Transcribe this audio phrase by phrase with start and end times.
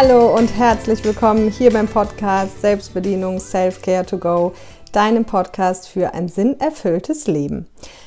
[0.00, 4.52] Hallo und herzlich willkommen hier beim Podcast Selbstbedienung Self-Care to Go,
[4.92, 7.66] deinem Podcast für ein sinnerfülltes Leben.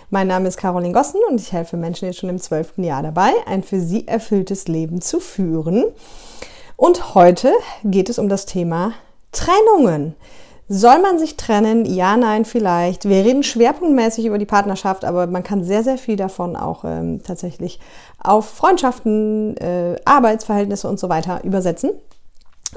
[0.10, 3.34] Mein Name ist Caroline Gossen und ich helfe Menschen jetzt schon im zwölften Jahr dabei,
[3.46, 5.84] ein für sie erfülltes Leben zu führen.
[6.78, 7.52] Und heute
[7.84, 8.94] geht es um das Thema
[9.34, 10.16] Trennungen.
[10.68, 11.86] Soll man sich trennen?
[11.86, 13.08] Ja, nein, vielleicht.
[13.08, 17.22] Wir reden schwerpunktmäßig über die Partnerschaft, aber man kann sehr, sehr viel davon auch ähm,
[17.24, 17.80] tatsächlich
[18.24, 21.92] auf Freundschaften, äh, Arbeitsverhältnisse und so weiter übersetzen.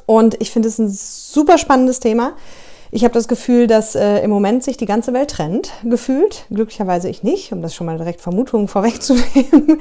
[0.07, 2.33] Und ich finde es ein super spannendes Thema.
[2.91, 6.47] Ich habe das Gefühl, dass äh, im Moment sich die ganze Welt trennt, gefühlt.
[6.51, 9.81] Glücklicherweise ich nicht, um das schon mal direkt Vermutungen vorwegzunehmen.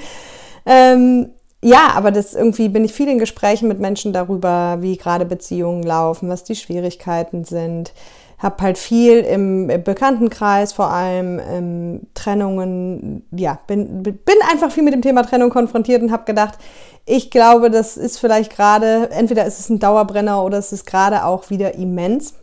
[0.65, 1.29] ähm,
[1.63, 5.83] ja, aber das irgendwie bin ich viel in Gesprächen mit Menschen darüber, wie gerade Beziehungen
[5.83, 7.93] laufen, was die Schwierigkeiten sind.
[8.37, 14.93] Hab halt viel im Bekanntenkreis, vor allem ähm, Trennungen, ja, bin, bin einfach viel mit
[14.93, 16.55] dem Thema Trennung konfrontiert und habe gedacht,
[17.05, 21.23] ich glaube, das ist vielleicht gerade, entweder ist es ein Dauerbrenner oder es ist gerade
[21.25, 22.33] auch wieder immens.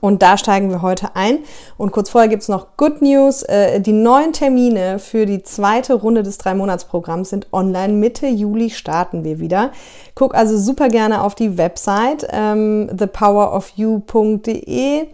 [0.00, 1.40] Und da steigen wir heute ein.
[1.76, 3.42] Und kurz vorher gibt's noch Good News.
[3.42, 7.94] Äh, die neuen Termine für die zweite Runde des Drei-Monats-Programms sind online.
[7.94, 9.72] Mitte Juli starten wir wieder.
[10.14, 15.08] Guck also super gerne auf die Website ähm, thepowerofyou.de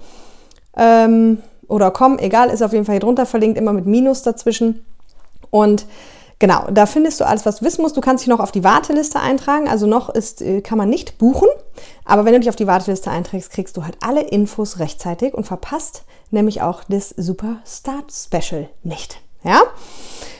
[0.76, 1.38] ähm,
[1.68, 4.84] oder com, egal, ist auf jeden Fall hier drunter verlinkt, immer mit Minus dazwischen.
[5.50, 5.86] Und
[6.38, 7.96] Genau, da findest du alles, was du wissen musst.
[7.96, 9.68] Du kannst dich noch auf die Warteliste eintragen.
[9.68, 11.48] Also noch ist, äh, kann man nicht buchen.
[12.04, 15.44] Aber wenn du dich auf die Warteliste einträgst, kriegst du halt alle Infos rechtzeitig und
[15.44, 19.20] verpasst nämlich auch das Super Start Special nicht.
[19.44, 19.62] Ja?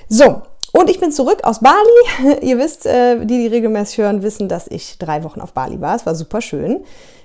[0.08, 0.42] So.
[0.72, 2.40] Und ich bin zurück aus Bali.
[2.42, 5.96] Ihr wisst, äh, die, die regelmäßig hören, wissen, dass ich drei Wochen auf Bali war.
[5.96, 6.84] Es war super schön.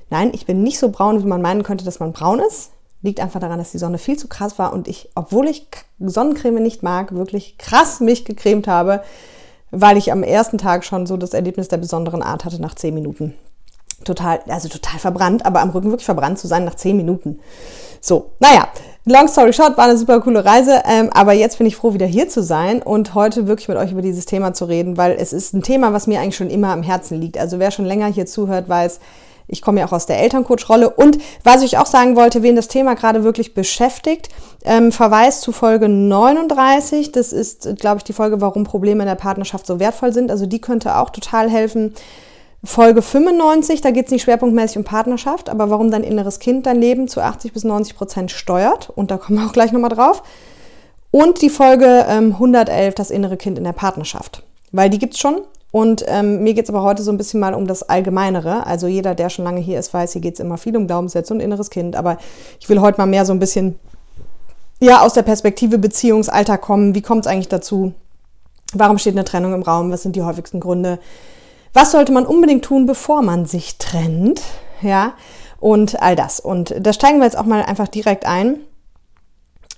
[0.09, 2.72] Nein, ich bin nicht so braun, wie man meinen könnte, dass man braun ist.
[3.02, 5.68] Liegt einfach daran, dass die Sonne viel zu krass war und ich, obwohl ich
[6.00, 9.02] Sonnencreme nicht mag, wirklich krass mich gecremt habe,
[9.72, 12.94] weil ich am ersten Tag schon so das Erlebnis der besonderen Art hatte nach zehn
[12.94, 13.34] Minuten.
[14.04, 17.40] Total, also total verbrannt, aber am Rücken wirklich verbrannt zu sein nach zehn Minuten.
[18.00, 18.67] So, naja,
[19.06, 22.08] long story short, war eine super coole Reise, ähm, aber jetzt bin ich froh, wieder
[22.08, 25.34] hier zu sein und heute wirklich mit euch über dieses Thema zu reden, weil es
[25.34, 27.38] ist ein Thema, was mir eigentlich schon immer am Herzen liegt.
[27.38, 29.00] Also wer schon länger hier zuhört, weiß,
[29.52, 30.89] ich komme ja auch aus der Elterncoach-Rolle.
[30.89, 34.30] Und was ich auch sagen wollte, wen das Thema gerade wirklich beschäftigt,
[34.64, 37.12] ähm, Verweis zu Folge 39.
[37.12, 40.32] Das ist, glaube ich, die Folge, warum Probleme in der Partnerschaft so wertvoll sind.
[40.32, 41.94] Also die könnte auch total helfen.
[42.64, 46.80] Folge 95, da geht es nicht schwerpunktmäßig um Partnerschaft, aber warum dein inneres Kind dein
[46.80, 48.90] Leben zu 80 bis 90 Prozent steuert.
[48.90, 50.23] Und da kommen wir auch gleich nochmal drauf.
[51.10, 54.44] Und die Folge ähm, 111, das innere Kind in der Partnerschaft.
[54.72, 57.54] Weil die gibt's schon und ähm, mir geht es aber heute so ein bisschen mal
[57.54, 58.65] um das Allgemeinere.
[58.65, 61.33] Also jeder, der schon lange hier ist, weiß, hier geht es immer viel um Glaubenssätze
[61.33, 61.95] und inneres Kind.
[61.95, 62.17] Aber
[62.59, 63.80] ich will heute mal mehr so ein bisschen
[64.81, 66.93] ja, aus der Perspektive Beziehungsalltag kommen.
[66.93, 67.93] Wie kommt es eigentlich dazu?
[68.73, 69.92] Warum steht eine Trennung im Raum?
[69.92, 70.99] Was sind die häufigsten Gründe?
[71.73, 74.42] Was sollte man unbedingt tun, bevor man sich trennt?
[74.81, 75.14] Ja,
[75.61, 76.39] und all das.
[76.42, 78.60] Und da steigen wir jetzt auch mal einfach direkt ein.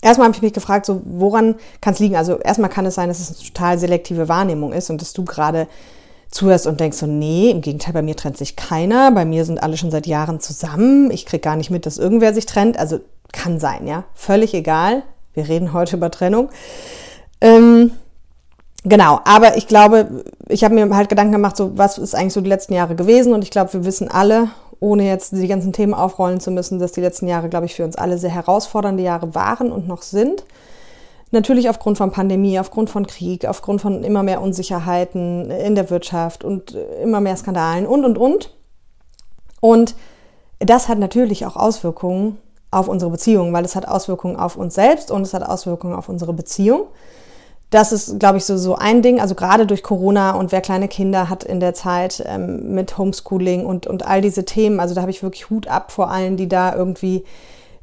[0.04, 2.18] Erstmal habe ich mich gefragt, so woran kann es liegen?
[2.18, 5.24] Also erstmal kann es sein, dass es eine total selektive Wahrnehmung ist und dass du
[5.24, 5.68] gerade
[6.30, 9.64] zuhörst und denkst so, nee, im Gegenteil, bei mir trennt sich keiner, bei mir sind
[9.64, 12.78] alle schon seit Jahren zusammen, ich kriege gar nicht mit, dass irgendwer sich trennt.
[12.78, 13.00] Also
[13.32, 15.04] kann sein, ja, völlig egal.
[15.34, 16.50] Wir reden heute über Trennung.
[17.40, 17.92] Ähm,
[18.84, 22.42] genau, aber ich glaube, ich habe mir halt Gedanken gemacht, so was ist eigentlich so
[22.42, 24.50] die letzten Jahre gewesen und ich glaube, wir wissen alle
[24.84, 27.86] ohne jetzt die ganzen Themen aufrollen zu müssen, dass die letzten Jahre, glaube ich, für
[27.86, 30.44] uns alle sehr herausfordernde Jahre waren und noch sind.
[31.32, 36.44] Natürlich aufgrund von Pandemie, aufgrund von Krieg, aufgrund von immer mehr Unsicherheiten in der Wirtschaft
[36.44, 38.54] und immer mehr Skandalen und, und, und.
[39.62, 39.96] Und
[40.60, 42.38] das hat natürlich auch Auswirkungen
[42.72, 46.10] auf unsere Beziehung, weil es hat Auswirkungen auf uns selbst und es hat Auswirkungen auf
[46.10, 46.88] unsere Beziehung.
[47.74, 49.20] Das ist, glaube ich, so, so ein Ding.
[49.20, 53.66] Also gerade durch Corona und wer kleine Kinder hat in der Zeit ähm, mit Homeschooling
[53.66, 54.80] und, und all diese Themen.
[54.80, 57.24] Also da habe ich wirklich Hut ab vor allen, die da irgendwie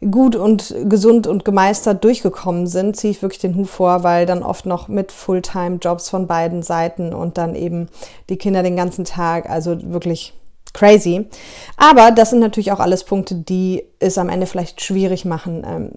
[0.08, 4.44] gut und gesund und gemeistert durchgekommen sind, ziehe ich wirklich den Hut vor, weil dann
[4.44, 7.88] oft noch mit Fulltime-Jobs von beiden Seiten und dann eben
[8.28, 10.34] die Kinder den ganzen Tag, also wirklich
[10.72, 11.26] crazy.
[11.76, 15.90] Aber das sind natürlich auch alles Punkte, die es am Ende vielleicht schwierig machen, ähm,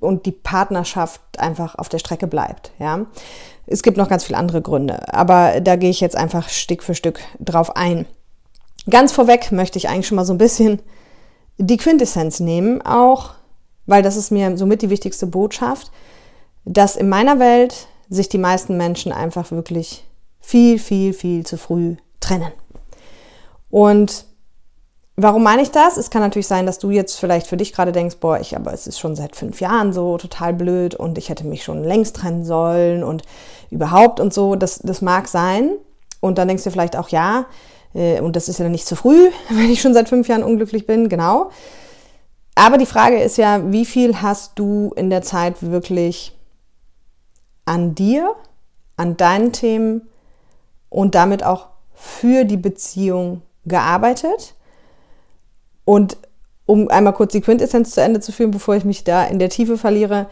[0.00, 2.72] und die Partnerschaft einfach auf der Strecke bleibt.
[2.78, 3.06] Ja,
[3.66, 6.94] es gibt noch ganz viele andere Gründe, aber da gehe ich jetzt einfach Stück für
[6.94, 8.06] Stück drauf ein.
[8.88, 10.80] Ganz vorweg möchte ich eigentlich schon mal so ein bisschen
[11.58, 13.34] die Quintessenz nehmen, auch
[13.86, 15.90] weil das ist mir somit die wichtigste Botschaft,
[16.64, 20.04] dass in meiner Welt sich die meisten Menschen einfach wirklich
[20.40, 22.52] viel, viel, viel zu früh trennen.
[23.70, 24.24] Und
[25.20, 25.96] Warum meine ich das?
[25.96, 28.72] Es kann natürlich sein, dass du jetzt vielleicht für dich gerade denkst, boah, ich, aber
[28.72, 32.14] es ist schon seit fünf Jahren so total blöd und ich hätte mich schon längst
[32.14, 33.24] trennen sollen und
[33.68, 34.54] überhaupt und so.
[34.54, 35.70] Das, das mag sein.
[36.20, 37.46] Und dann denkst du vielleicht auch, ja,
[37.94, 40.86] Äh, und das ist ja nicht zu früh, wenn ich schon seit fünf Jahren unglücklich
[40.86, 41.50] bin, genau.
[42.54, 46.36] Aber die Frage ist ja, wie viel hast du in der Zeit wirklich
[47.64, 48.34] an dir,
[48.96, 50.08] an deinen Themen
[50.90, 54.54] und damit auch für die Beziehung gearbeitet?
[55.88, 56.18] Und
[56.66, 59.48] um einmal kurz die Quintessenz zu Ende zu führen, bevor ich mich da in der
[59.48, 60.26] Tiefe verliere,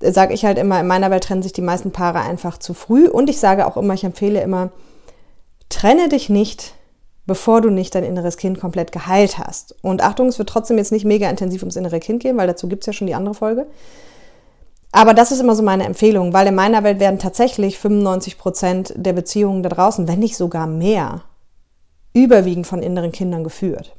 [0.00, 3.08] sage ich halt immer, in meiner Welt trennen sich die meisten Paare einfach zu früh.
[3.08, 4.70] Und ich sage auch immer, ich empfehle immer,
[5.68, 6.74] trenne dich nicht
[7.26, 9.74] bevor du nicht dein inneres Kind komplett geheilt hast.
[9.82, 12.68] Und Achtung, es wird trotzdem jetzt nicht mega intensiv ums innere Kind gehen, weil dazu
[12.68, 13.66] gibt es ja schon die andere Folge.
[14.92, 18.92] Aber das ist immer so meine Empfehlung, weil in meiner Welt werden tatsächlich 95 Prozent
[18.96, 21.22] der Beziehungen da draußen, wenn nicht sogar mehr,
[22.12, 23.96] überwiegend von inneren Kindern geführt.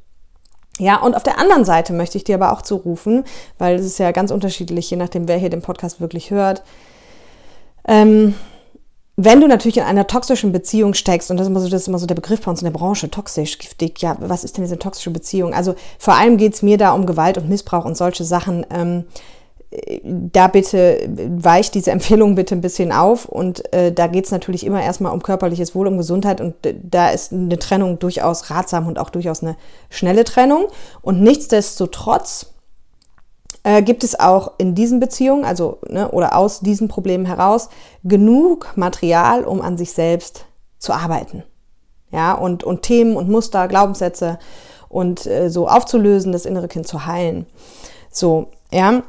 [0.79, 3.23] Ja, und auf der anderen Seite möchte ich dir aber auch zurufen,
[3.57, 6.63] weil es ist ja ganz unterschiedlich, je nachdem, wer hier den Podcast wirklich hört.
[7.88, 8.33] Ähm,
[9.18, 11.88] wenn du natürlich in einer toxischen Beziehung steckst, und das ist, immer so, das ist
[11.88, 14.63] immer so der Begriff bei uns in der Branche, toxisch, giftig, ja, was ist denn
[14.63, 15.53] diese toxische Beziehung?
[15.53, 18.65] Also vor allem geht es mir da um Gewalt und Missbrauch und solche Sachen.
[18.71, 19.06] Ähm,
[20.03, 24.65] da bitte weicht diese Empfehlung bitte ein bisschen auf und äh, da geht es natürlich
[24.65, 28.88] immer erstmal um körperliches Wohl, um Gesundheit und äh, da ist eine Trennung durchaus ratsam
[28.88, 29.56] und auch durchaus eine
[29.89, 30.68] schnelle Trennung
[31.01, 32.47] und nichtsdestotrotz
[33.63, 37.69] äh, gibt es auch in diesen Beziehungen, also ne, oder aus diesen Problemen heraus,
[38.03, 40.45] genug Material, um an sich selbst
[40.79, 41.44] zu arbeiten.
[42.12, 44.38] Ja, und, und Themen und Muster, Glaubenssätze
[44.89, 47.45] und äh, so aufzulösen, das innere Kind zu heilen.
[48.12, 49.03] So, ja.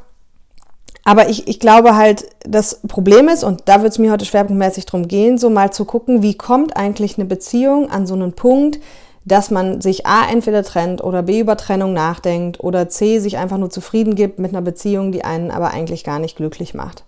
[1.04, 4.86] Aber ich, ich glaube halt, das Problem ist, und da wird es mir heute schwerpunktmäßig
[4.86, 8.78] drum gehen, so mal zu gucken, wie kommt eigentlich eine Beziehung an so einen Punkt,
[9.24, 13.58] dass man sich A entweder trennt oder B über Trennung nachdenkt oder C sich einfach
[13.58, 17.04] nur zufrieden gibt mit einer Beziehung, die einen aber eigentlich gar nicht glücklich macht.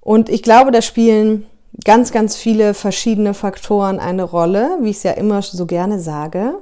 [0.00, 1.46] Und ich glaube, da spielen
[1.84, 6.54] ganz, ganz viele verschiedene Faktoren eine Rolle, wie ich es ja immer so gerne sage.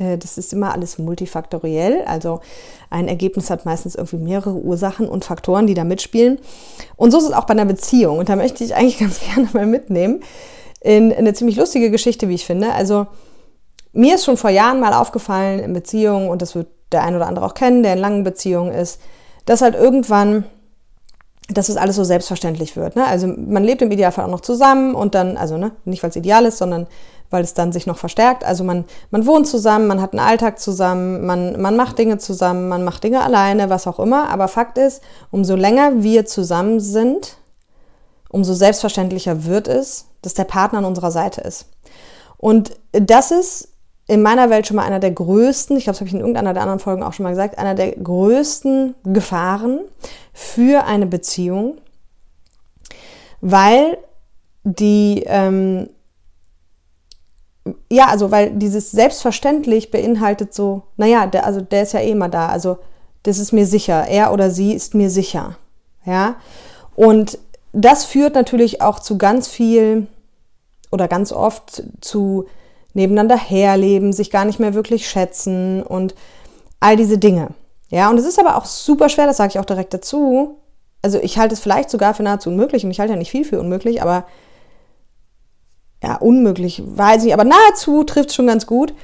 [0.00, 2.40] Äh, das ist immer alles multifaktoriell, also
[2.88, 6.38] ein Ergebnis hat meistens irgendwie mehrere Ursachen und Faktoren, die da mitspielen.
[6.96, 8.18] Und so ist es auch bei einer Beziehung.
[8.18, 10.22] Und da möchte ich eigentlich ganz gerne mal mitnehmen
[10.80, 12.72] in eine ziemlich lustige Geschichte, wie ich finde.
[12.72, 13.06] Also
[13.92, 17.26] mir ist schon vor Jahren mal aufgefallen in Beziehungen, und das wird der ein oder
[17.26, 19.00] andere auch kennen, der in langen Beziehungen ist,
[19.44, 20.44] dass halt irgendwann,
[21.48, 22.96] dass es alles so selbstverständlich wird.
[22.96, 23.04] Ne?
[23.04, 26.16] Also man lebt im Idealfall auch noch zusammen und dann, also ne, nicht weil es
[26.16, 26.86] ideal ist, sondern
[27.30, 28.44] weil es dann sich noch verstärkt.
[28.44, 32.68] Also man, man wohnt zusammen, man hat einen Alltag zusammen, man, man macht Dinge zusammen,
[32.68, 34.28] man macht Dinge alleine, was auch immer.
[34.28, 35.00] Aber Fakt ist,
[35.30, 37.36] umso länger wir zusammen sind,
[38.28, 41.66] umso selbstverständlicher wird es, dass der Partner an unserer Seite ist.
[42.36, 43.68] Und das ist
[44.06, 46.52] in meiner Welt schon mal einer der größten, ich glaube, das habe ich in irgendeiner
[46.52, 49.80] der anderen Folgen auch schon mal gesagt, einer der größten Gefahren
[50.32, 51.78] für eine Beziehung,
[53.40, 53.98] weil
[54.64, 55.90] die, ähm,
[57.90, 62.28] ja, also weil dieses selbstverständlich beinhaltet so, naja, der, also der ist ja eh immer
[62.28, 62.78] da, also
[63.22, 65.56] das ist mir sicher, er oder sie ist mir sicher,
[66.04, 66.36] ja,
[66.96, 67.38] und
[67.72, 70.06] das führt natürlich auch zu ganz viel
[70.90, 72.46] oder ganz oft zu
[72.94, 76.14] nebeneinander herleben, sich gar nicht mehr wirklich schätzen und
[76.80, 77.48] all diese Dinge.
[77.90, 80.56] Ja, und es ist aber auch super schwer, das sage ich auch direkt dazu.
[81.02, 83.44] Also ich halte es vielleicht sogar für nahezu unmöglich und ich halte ja nicht viel
[83.44, 84.24] für unmöglich, aber
[86.02, 88.94] ja, unmöglich, weiß ich, aber nahezu trifft es schon ganz gut,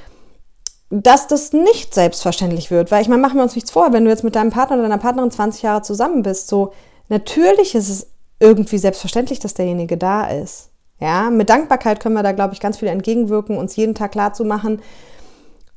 [0.89, 2.91] dass das nicht selbstverständlich wird.
[2.91, 4.83] Weil ich meine, machen wir uns nichts vor, wenn du jetzt mit deinem Partner oder
[4.83, 6.73] deiner Partnerin 20 Jahre zusammen bist, so
[7.09, 8.07] natürlich ist es
[8.39, 10.69] irgendwie selbstverständlich, dass derjenige da ist.
[10.99, 14.33] Ja, mit Dankbarkeit können wir da, glaube ich, ganz viel entgegenwirken, uns jeden Tag klar
[14.33, 14.81] zu machen.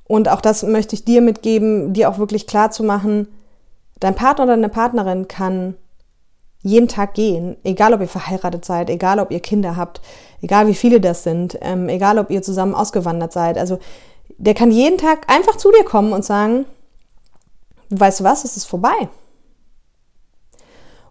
[0.04, 3.28] Und auch das möchte ich dir mitgeben, dir auch wirklich klar zu machen,
[4.00, 5.76] dein Partner oder deine Partnerin kann
[6.62, 10.00] jeden Tag gehen, egal ob ihr verheiratet seid, egal ob ihr Kinder habt,
[10.42, 13.56] egal wie viele das sind, ähm, egal ob ihr zusammen ausgewandert seid.
[13.56, 13.78] Also
[14.36, 16.66] der kann jeden Tag einfach zu dir kommen und sagen,
[17.90, 19.08] weißt du was, es ist vorbei.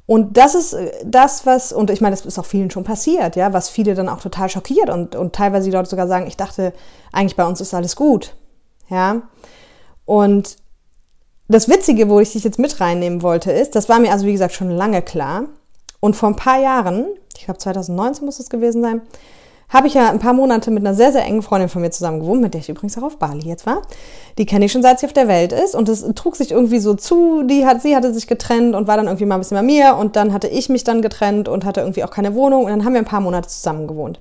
[0.06, 3.36] Und das ist äh, das, was, und ich meine, das ist auch vielen schon passiert,
[3.36, 6.38] ja, was viele dann auch total schockiert und, und teilweise die Leute sogar sagen, ich
[6.38, 6.74] dachte,
[7.12, 8.34] eigentlich bei uns ist alles gut.
[8.90, 9.22] Ja.
[10.06, 10.58] Und
[11.50, 14.32] das Witzige, wo ich dich jetzt mit reinnehmen wollte, ist, das war mir also wie
[14.32, 15.46] gesagt schon lange klar.
[16.00, 19.02] Und vor ein paar Jahren, ich glaube 2019 muss es gewesen sein,
[19.70, 22.20] habe ich ja ein paar Monate mit einer sehr, sehr engen Freundin von mir zusammen
[22.20, 23.84] gewohnt, mit der ich übrigens auch auf Bali jetzt war.
[24.38, 26.80] Die kenne ich schon seit sie auf der Welt ist und es trug sich irgendwie
[26.80, 27.44] so zu.
[27.44, 29.96] Die hat, sie hatte sich getrennt und war dann irgendwie mal ein bisschen bei mir
[29.96, 32.86] und dann hatte ich mich dann getrennt und hatte irgendwie auch keine Wohnung und dann
[32.86, 34.20] haben wir ein paar Monate zusammen gewohnt.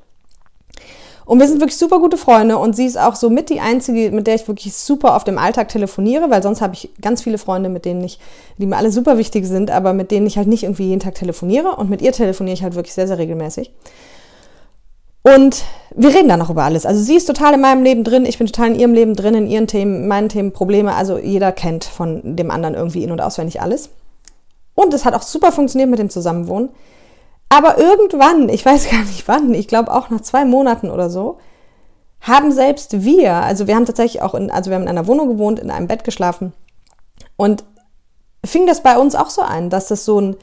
[1.29, 4.11] Und wir sind wirklich super gute Freunde und sie ist auch so mit die einzige,
[4.13, 7.37] mit der ich wirklich super oft im Alltag telefoniere, weil sonst habe ich ganz viele
[7.37, 8.19] Freunde, mit denen ich,
[8.57, 11.17] die mir alle super wichtig sind, aber mit denen ich halt nicht irgendwie jeden Tag
[11.17, 13.71] telefoniere und mit ihr telefoniere ich halt wirklich sehr, sehr regelmäßig.
[15.21, 16.87] Und wir reden dann noch über alles.
[16.87, 19.35] Also sie ist total in meinem Leben drin, ich bin total in ihrem Leben drin,
[19.35, 20.95] in ihren Themen, meinen Themen, Probleme.
[20.95, 23.91] Also jeder kennt von dem anderen irgendwie in- und auswendig alles.
[24.75, 26.71] Und es hat auch super funktioniert mit dem Zusammenwohnen.
[27.49, 31.39] Aber irgendwann, ich weiß gar nicht wann, ich glaube auch nach zwei Monaten oder so,
[32.21, 35.29] haben selbst wir, also wir haben tatsächlich auch in, also wir haben in einer Wohnung
[35.29, 36.53] gewohnt, in einem Bett geschlafen.
[37.37, 37.65] Und
[38.45, 40.37] fing das bei uns auch so ein, dass das so, ein,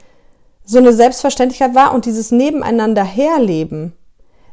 [0.64, 3.94] so eine Selbstverständlichkeit war und dieses Nebeneinander herleben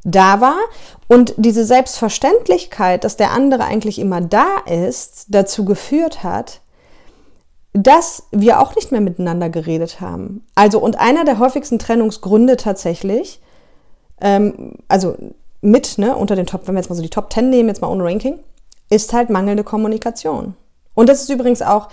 [0.04, 0.58] da war
[1.08, 6.60] und diese Selbstverständlichkeit, dass der andere eigentlich immer da ist, dazu geführt hat,
[7.72, 10.44] dass wir auch nicht mehr miteinander geredet haben.
[10.54, 13.40] Also und einer der häufigsten Trennungsgründe tatsächlich,
[14.20, 15.16] ähm, also
[15.62, 17.80] mit, ne, unter den Top, wenn wir jetzt mal so die Top 10 nehmen, jetzt
[17.80, 18.38] mal ohne Ranking,
[18.90, 20.54] ist halt mangelnde Kommunikation.
[20.94, 21.88] Und das ist übrigens auch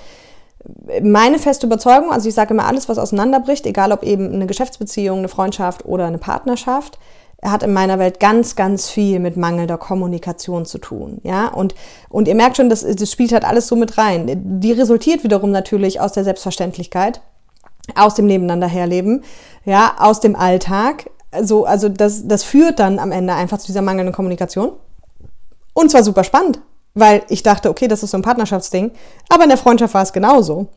[1.01, 5.19] meine feste Überzeugung, also ich sage immer, alles, was auseinanderbricht, egal ob eben eine Geschäftsbeziehung,
[5.19, 6.99] eine Freundschaft oder eine Partnerschaft,
[7.43, 11.19] hat in meiner Welt ganz, ganz viel mit mangelnder Kommunikation zu tun.
[11.23, 11.73] Ja, und,
[12.09, 14.59] und ihr merkt schon, das, das spielt halt alles so mit rein.
[14.59, 17.21] Die resultiert wiederum natürlich aus der Selbstverständlichkeit,
[17.95, 19.23] aus dem Nebeneinander herleben,
[19.65, 21.09] ja, aus dem Alltag.
[21.31, 24.73] Also, also das, das führt dann am Ende einfach zu dieser mangelnden Kommunikation.
[25.73, 26.59] Und zwar super spannend,
[26.93, 28.91] weil ich dachte, okay, das ist so ein Partnerschaftsding,
[29.29, 30.67] aber in der Freundschaft war es genauso.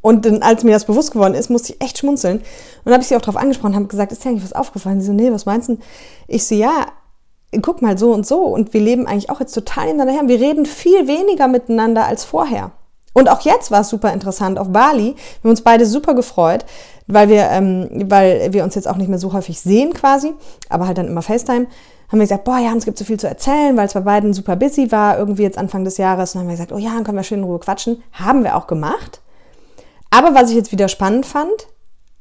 [0.00, 2.38] Und dann, als mir das bewusst geworden ist, musste ich echt schmunzeln.
[2.38, 2.44] Und
[2.84, 5.00] dann habe ich sie auch darauf angesprochen, habe gesagt, ist dir eigentlich was aufgefallen?
[5.00, 5.78] Sie so, nee, was meinst du?
[6.26, 6.86] Ich so, ja,
[7.62, 8.42] guck mal so und so.
[8.42, 10.28] Und wir leben eigentlich auch jetzt total hintereinander her.
[10.28, 12.72] Wir reden viel weniger miteinander als vorher.
[13.12, 15.14] Und auch jetzt war es super interessant auf Bali.
[15.14, 16.64] Wir haben uns beide super gefreut,
[17.06, 20.32] weil wir, ähm, weil wir uns jetzt auch nicht mehr so häufig sehen quasi,
[20.68, 21.66] aber halt dann immer FaceTime.
[22.08, 24.34] Haben wir gesagt, boah, ja, es gibt so viel zu erzählen, weil es bei beiden
[24.34, 26.34] super busy war, irgendwie jetzt Anfang des Jahres.
[26.34, 28.02] Und dann haben wir gesagt, oh ja, dann können wir schön in Ruhe quatschen.
[28.12, 29.20] Haben wir auch gemacht.
[30.14, 31.66] Aber was ich jetzt wieder spannend fand,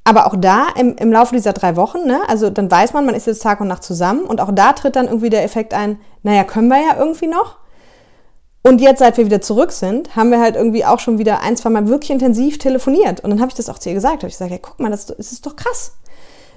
[0.03, 3.13] aber auch da im, im Laufe dieser drei Wochen, ne, also dann weiß man, man
[3.13, 5.99] ist jetzt Tag und Nacht zusammen und auch da tritt dann irgendwie der Effekt ein,
[6.23, 7.57] naja, können wir ja irgendwie noch.
[8.63, 11.55] Und jetzt, seit wir wieder zurück sind, haben wir halt irgendwie auch schon wieder ein,
[11.55, 13.19] zwei Mal wirklich intensiv telefoniert.
[13.19, 14.23] Und dann habe ich das auch zu ihr gesagt.
[14.23, 15.91] Habe ich gesagt, ja, guck mal, das, das ist doch krass.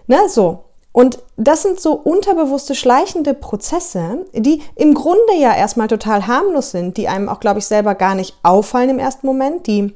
[0.06, 0.64] Ne, so.
[0.92, 6.96] Und das sind so unterbewusste, schleichende Prozesse, die im Grunde ja erstmal total harmlos sind,
[6.96, 9.94] die einem auch, glaube ich, selber gar nicht auffallen im ersten Moment, die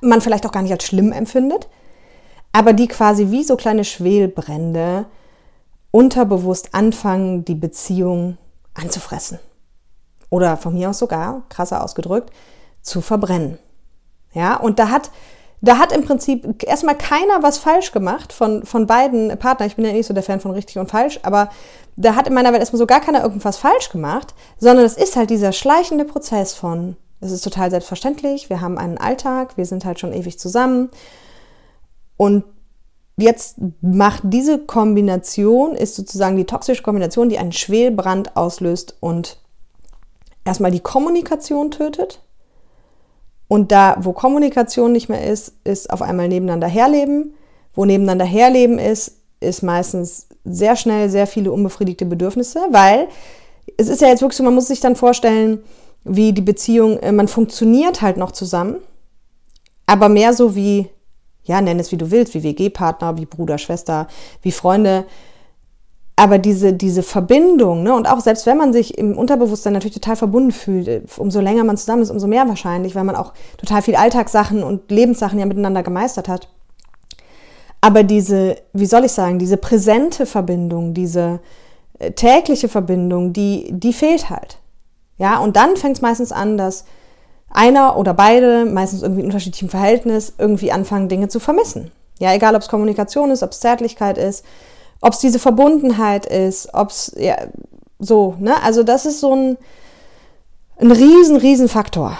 [0.00, 1.68] man vielleicht auch gar nicht als schlimm empfindet,
[2.52, 5.06] aber die quasi wie so kleine Schwelbrände
[5.90, 8.38] unterbewusst anfangen, die Beziehung
[8.74, 9.38] anzufressen.
[10.30, 12.30] Oder von mir aus sogar, krasser ausgedrückt,
[12.80, 13.58] zu verbrennen.
[14.32, 15.10] Ja, und da hat,
[15.60, 19.68] da hat im Prinzip erstmal keiner was falsch gemacht von, von beiden Partnern.
[19.68, 21.50] Ich bin ja nicht so der Fan von richtig und falsch, aber
[21.96, 25.16] da hat in meiner Welt erstmal so gar keiner irgendwas falsch gemacht, sondern es ist
[25.16, 28.50] halt dieser schleichende Prozess von es ist total selbstverständlich.
[28.50, 30.90] Wir haben einen Alltag, wir sind halt schon ewig zusammen.
[32.16, 32.44] Und
[33.16, 39.38] jetzt macht diese Kombination, ist sozusagen die toxische Kombination, die einen Schwelbrand auslöst und
[40.44, 42.20] erstmal die Kommunikation tötet.
[43.46, 47.34] Und da, wo Kommunikation nicht mehr ist, ist auf einmal nebeneinander herleben.
[47.74, 53.08] Wo nebeneinander herleben ist, ist meistens sehr schnell sehr viele unbefriedigte Bedürfnisse, weil
[53.76, 55.62] es ist ja jetzt wirklich so, man muss sich dann vorstellen,
[56.04, 58.76] wie die Beziehung, äh, man funktioniert halt noch zusammen,
[59.86, 60.88] aber mehr so wie,
[61.44, 64.08] ja, nenn es wie du willst, wie WG-Partner, wie Bruder, Schwester,
[64.42, 65.04] wie Freunde.
[66.14, 70.16] Aber diese, diese Verbindung, ne, und auch selbst wenn man sich im Unterbewusstsein natürlich total
[70.16, 73.82] verbunden fühlt, äh, umso länger man zusammen ist, umso mehr wahrscheinlich, weil man auch total
[73.82, 76.48] viel Alltagssachen und Lebenssachen ja miteinander gemeistert hat.
[77.80, 81.40] Aber diese, wie soll ich sagen, diese präsente Verbindung, diese
[81.98, 84.58] äh, tägliche Verbindung, die, die fehlt halt.
[85.18, 86.84] Ja, und dann fängt es meistens an, dass
[87.50, 91.90] einer oder beide, meistens irgendwie in unterschiedlichem Verhältnis, irgendwie anfangen, Dinge zu vermissen.
[92.18, 94.44] Ja, egal ob es Kommunikation ist, ob es Zärtlichkeit ist,
[95.00, 97.36] ob es diese Verbundenheit ist, ob es, ja,
[97.98, 98.62] so, ne?
[98.62, 99.58] Also das ist so ein,
[100.78, 102.16] ein riesen, riesen Faktor,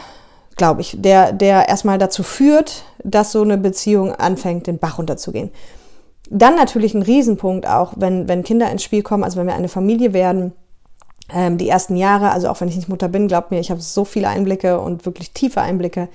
[0.56, 5.50] glaube ich, der, der erstmal dazu führt, dass so eine Beziehung anfängt, den Bach runterzugehen.
[6.30, 9.68] Dann natürlich ein Riesenpunkt auch, wenn, wenn Kinder ins Spiel kommen, also wenn wir eine
[9.68, 10.52] Familie werden,
[11.34, 13.80] ähm, die ersten Jahre, also auch wenn ich nicht Mutter bin, glaubt mir, ich habe
[13.80, 16.08] so viele Einblicke und wirklich tiefe Einblicke,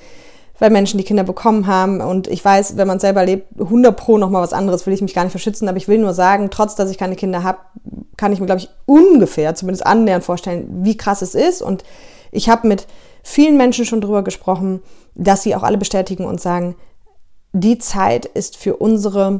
[0.59, 2.01] weil Menschen die Kinder bekommen haben.
[2.01, 5.01] Und ich weiß, wenn man selber lebt, 100 pro noch mal was anderes, will ich
[5.01, 5.67] mich gar nicht verschützen.
[5.67, 7.59] Aber ich will nur sagen, trotz dass ich keine Kinder habe,
[8.17, 11.61] kann ich mir, glaube ich, ungefähr, zumindest annähernd vorstellen, wie krass es ist.
[11.61, 11.83] Und
[12.31, 12.87] ich habe mit
[13.23, 14.81] vielen Menschen schon drüber gesprochen,
[15.15, 16.75] dass sie auch alle bestätigen und sagen,
[17.53, 19.39] die Zeit ist für unsere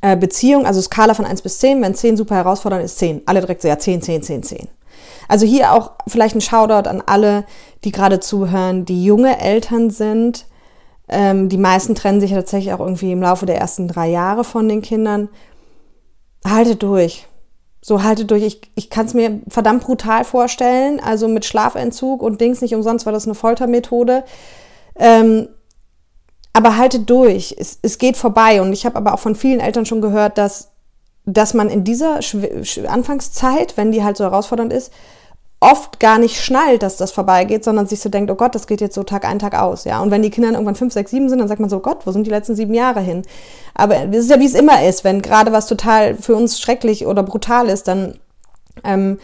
[0.00, 3.22] äh, Beziehung, also Skala von 1 bis 10, wenn 10 super herausfordernd ist, 10.
[3.26, 4.68] Alle direkt so, ja, 10, 10, 10, 10.
[5.28, 7.44] Also hier auch vielleicht ein Shoutout an alle,
[7.84, 10.46] die gerade zuhören, die junge Eltern sind.
[11.08, 14.44] Ähm, die meisten trennen sich ja tatsächlich auch irgendwie im Laufe der ersten drei Jahre
[14.44, 15.28] von den Kindern.
[16.44, 17.26] Haltet durch.
[17.80, 18.42] So haltet durch.
[18.42, 21.00] Ich, ich kann es mir verdammt brutal vorstellen.
[21.00, 24.24] Also mit Schlafentzug und Dings nicht umsonst war das eine Foltermethode.
[24.96, 25.48] Ähm,
[26.52, 27.54] aber haltet durch.
[27.56, 28.60] Es, es geht vorbei.
[28.60, 30.72] Und ich habe aber auch von vielen Eltern schon gehört, dass,
[31.26, 32.20] dass man in dieser
[32.88, 34.92] Anfangszeit, wenn die halt so herausfordernd ist,
[35.58, 38.80] oft gar nicht schnallt, dass das vorbeigeht, sondern sich so denkt, oh Gott, das geht
[38.80, 40.00] jetzt so Tag ein, Tag aus, ja.
[40.00, 42.12] Und wenn die Kinder irgendwann fünf, sechs, sieben sind, dann sagt man so, Gott, wo
[42.12, 43.22] sind die letzten sieben Jahre hin?
[43.74, 47.06] Aber es ist ja, wie es immer ist, wenn gerade was total für uns schrecklich
[47.06, 48.18] oder brutal ist, dann,
[48.84, 49.18] ähm,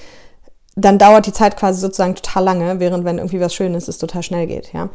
[0.75, 3.99] dann dauert die Zeit quasi sozusagen total lange, während wenn irgendwie was Schönes ist, es
[3.99, 4.89] total schnell geht, ja.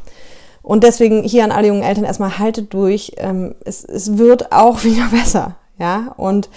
[0.63, 4.83] Und deswegen hier an alle jungen Eltern erstmal haltet durch, ähm, es, es wird auch
[4.83, 6.13] wieder besser, ja.
[6.17, 6.49] Und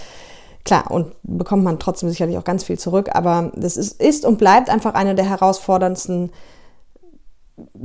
[0.64, 4.38] Klar, und bekommt man trotzdem sicherlich auch ganz viel zurück, aber das ist, ist und
[4.38, 6.30] bleibt einfach eine der herausforderndsten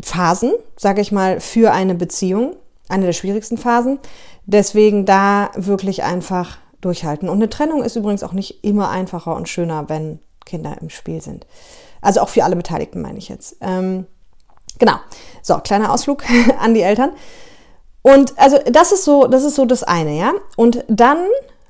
[0.02, 2.56] Phasen, sage ich mal, für eine Beziehung,
[2.90, 4.00] eine der schwierigsten Phasen.
[4.46, 7.30] Deswegen da wirklich einfach durchhalten.
[7.30, 11.22] Und eine Trennung ist übrigens auch nicht immer einfacher und schöner, wenn Kinder im Spiel
[11.22, 11.48] sind.
[12.02, 13.58] Also auch für alle Beteiligten meine ich jetzt.
[13.62, 14.06] Ähm,
[14.78, 14.96] genau.
[15.42, 16.24] So, kleiner Ausflug
[16.60, 17.12] an die Eltern.
[18.04, 20.34] Und also das ist so, das ist so das eine, ja.
[20.56, 21.18] Und dann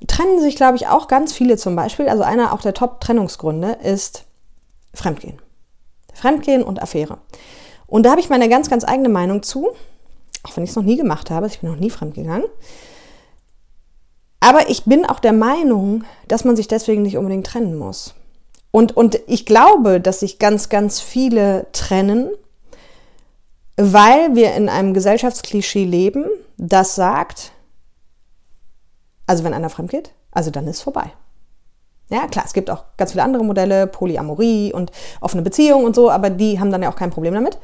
[0.07, 2.09] trennen sich, glaube ich, auch ganz viele zum Beispiel.
[2.09, 4.25] Also einer auch der Top-Trennungsgründe ist
[4.93, 5.41] Fremdgehen.
[6.13, 7.17] Fremdgehen und Affäre.
[7.87, 9.69] Und da habe ich meine ganz, ganz eigene Meinung zu,
[10.43, 11.47] auch wenn ich es noch nie gemacht habe.
[11.47, 12.45] Ich bin noch nie fremdgegangen.
[14.39, 18.13] Aber ich bin auch der Meinung, dass man sich deswegen nicht unbedingt trennen muss.
[18.71, 22.29] Und, und ich glaube, dass sich ganz, ganz viele trennen,
[23.77, 26.25] weil wir in einem Gesellschaftsklischee leben,
[26.57, 27.51] das sagt,
[29.27, 31.11] also wenn einer fremd geht, also dann ist vorbei.
[32.09, 34.91] Ja, klar, es gibt auch ganz viele andere Modelle, Polyamorie und
[35.21, 37.57] offene Beziehungen und so, aber die haben dann ja auch kein Problem damit.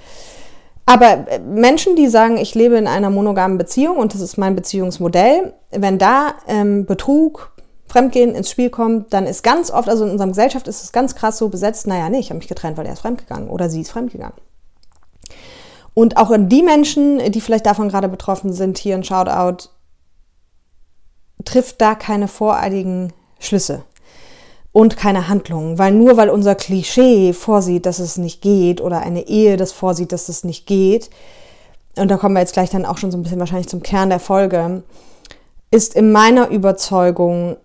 [0.86, 4.56] Aber äh, Menschen, die sagen, ich lebe in einer monogamen Beziehung und das ist mein
[4.56, 7.52] Beziehungsmodell, wenn da ähm, Betrug,
[7.88, 11.14] Fremdgehen ins Spiel kommt, dann ist ganz oft, also in unserer Gesellschaft ist es ganz
[11.14, 13.82] krass so besetzt, naja, nee, ich habe mich getrennt, weil er ist fremdgegangen oder sie
[13.82, 14.38] ist fremdgegangen.
[15.94, 19.70] Und auch die Menschen, die vielleicht davon gerade betroffen sind, hier ein Shoutout,
[21.46, 23.84] trifft da keine voreiligen Schlüsse
[24.72, 29.28] und keine Handlungen, weil nur weil unser Klischee vorsieht, dass es nicht geht oder eine
[29.28, 31.10] Ehe das vorsieht, dass es nicht geht,
[31.98, 34.10] und da kommen wir jetzt gleich dann auch schon so ein bisschen wahrscheinlich zum Kern
[34.10, 34.84] der Folge,
[35.72, 37.58] ist in meiner Überzeugung,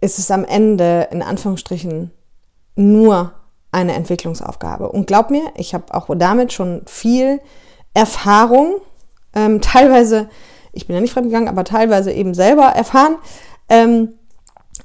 [0.00, 2.10] ist es am Ende in Anführungsstrichen
[2.76, 3.32] nur
[3.72, 4.88] eine Entwicklungsaufgabe.
[4.88, 7.40] Und glaub mir, ich habe auch damit schon viel
[7.94, 8.80] Erfahrung,
[9.34, 10.28] ähm, teilweise
[10.74, 13.16] ich bin ja nicht fremdgegangen, aber teilweise eben selber erfahren.
[13.68, 14.10] Ähm,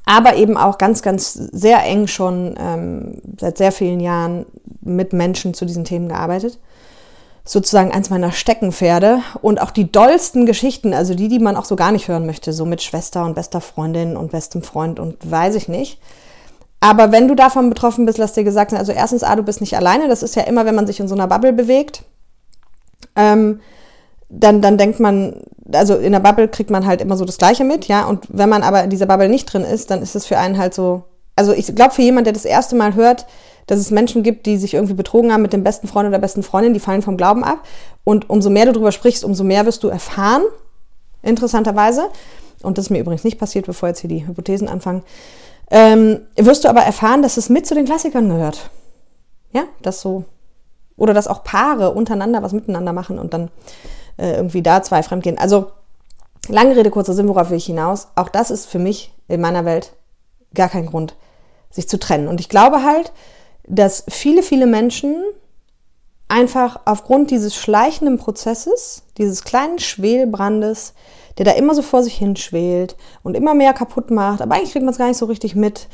[0.05, 4.45] aber eben auch ganz, ganz sehr eng schon ähm, seit sehr vielen Jahren
[4.81, 6.59] mit Menschen zu diesen Themen gearbeitet.
[7.43, 11.75] Sozusagen eins meiner Steckenpferde und auch die dollsten Geschichten, also die, die man auch so
[11.75, 15.55] gar nicht hören möchte, so mit Schwester und bester Freundin und bestem Freund und weiß
[15.55, 15.99] ich nicht.
[16.79, 19.61] Aber wenn du davon betroffen bist, lass dir gesagt sein, also erstens, A, du bist
[19.61, 22.03] nicht alleine, das ist ja immer, wenn man sich in so einer Bubble bewegt.
[23.15, 23.59] Ähm,
[24.29, 25.41] dann, dann denkt man,
[25.73, 28.05] also in der Bubble kriegt man halt immer so das Gleiche mit, ja.
[28.05, 30.57] Und wenn man aber in dieser Bubble nicht drin ist, dann ist es für einen
[30.57, 31.03] halt so.
[31.35, 33.25] Also ich glaube, für jemanden, der das erste Mal hört,
[33.65, 36.43] dass es Menschen gibt, die sich irgendwie betrogen haben mit dem besten Freund oder besten
[36.43, 37.59] Freundin, die fallen vom Glauben ab.
[38.03, 40.41] Und umso mehr du darüber sprichst, umso mehr wirst du erfahren,
[41.21, 42.09] interessanterweise.
[42.61, 45.03] Und das ist mir übrigens nicht passiert, bevor jetzt hier die Hypothesen anfangen.
[45.71, 48.69] Ähm, wirst du aber erfahren, dass es mit zu den Klassikern gehört.
[49.53, 50.25] Ja, das so.
[50.97, 53.49] Oder dass auch Paare untereinander was miteinander machen und dann
[54.19, 55.37] äh, irgendwie da zwei fremdgehen.
[55.37, 55.71] Also
[56.47, 58.09] lange Rede, kurzer Sinn, worauf will ich hinaus?
[58.15, 59.93] Auch das ist für mich in meiner Welt
[60.53, 61.15] gar kein Grund,
[61.69, 62.27] sich zu trennen.
[62.27, 63.11] Und ich glaube halt,
[63.67, 65.15] dass viele, viele Menschen
[66.27, 70.93] einfach aufgrund dieses schleichenden Prozesses, dieses kleinen Schwelbrandes,
[71.37, 74.85] der da immer so vor sich hinschwelt und immer mehr kaputt macht, aber eigentlich kriegt
[74.85, 75.87] man es gar nicht so richtig mit,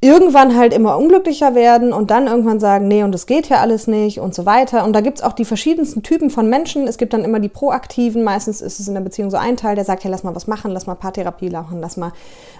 [0.00, 3.88] irgendwann halt immer unglücklicher werden und dann irgendwann sagen, nee, und das geht ja alles
[3.88, 4.84] nicht und so weiter.
[4.84, 6.86] Und da gibt's auch die verschiedensten Typen von Menschen.
[6.86, 8.22] Es gibt dann immer die Proaktiven.
[8.22, 10.46] Meistens ist es in der Beziehung so ein Teil, der sagt, ja, lass mal was
[10.46, 12.12] machen, lass mal Paartherapie machen, lass mal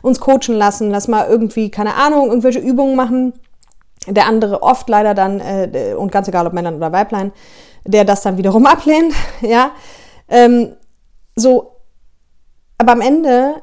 [0.03, 3.35] uns coachen lassen, lass mal irgendwie, keine Ahnung, irgendwelche Übungen machen.
[4.09, 7.31] Der andere oft leider dann, äh, und ganz egal ob Männern oder Weiblein,
[7.85, 9.71] der das dann wiederum ablehnt, ja.
[10.29, 10.73] Ähm,
[11.37, 11.77] so,
[12.79, 13.63] aber am Ende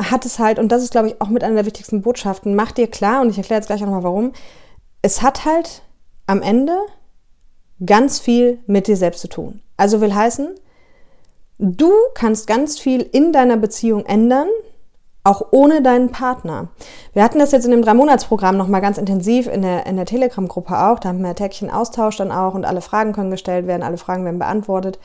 [0.00, 2.72] hat es halt, und das ist, glaube ich, auch mit einer der wichtigsten Botschaften, mach
[2.72, 4.32] dir klar, und ich erkläre jetzt gleich auch nochmal warum,
[5.02, 5.82] es hat halt
[6.26, 6.76] am Ende
[7.84, 9.60] ganz viel mit dir selbst zu tun.
[9.76, 10.48] Also will heißen,
[11.58, 14.48] du kannst ganz viel in deiner Beziehung ändern,
[15.22, 16.68] auch ohne deinen Partner.
[17.12, 20.78] Wir hatten das jetzt in dem Drei-Monats-Programm nochmal ganz intensiv in der, in der Telegram-Gruppe
[20.78, 20.98] auch.
[20.98, 24.24] Da haben wir täglichen Austausch dann auch und alle Fragen können gestellt werden, alle Fragen
[24.24, 24.98] werden beantwortet.